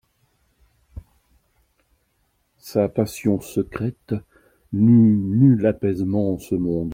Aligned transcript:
Sa 2.57 2.89
passion 2.89 3.39
secrète 3.39 4.15
n'eut 4.73 5.15
nul 5.17 5.63
apaisement 5.67 6.33
en 6.33 6.39
ce 6.39 6.55
monde. 6.55 6.89